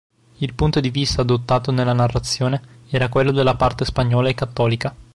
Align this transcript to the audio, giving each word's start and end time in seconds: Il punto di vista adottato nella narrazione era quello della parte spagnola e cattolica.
Il 0.37 0.55
punto 0.55 0.79
di 0.79 0.89
vista 0.89 1.21
adottato 1.21 1.69
nella 1.71 1.93
narrazione 1.93 2.79
era 2.89 3.07
quello 3.07 3.31
della 3.31 3.55
parte 3.55 3.85
spagnola 3.85 4.29
e 4.29 4.33
cattolica. 4.33 4.95